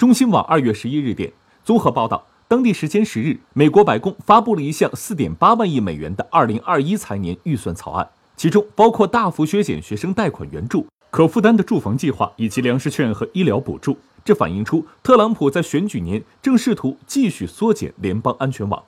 [0.00, 1.30] 中新网二月十一日电
[1.62, 13.98] 综合报道当地时间十日美国白宫发布了一项四点八万亿美元的二零二一财年预算草案其中包括大幅削减学生贷款援助可负担的住房计划以及粮食券和医疗补助。
[14.24, 18.82] 这反映出特朗普在选举年正试图继续缩减联邦安全网。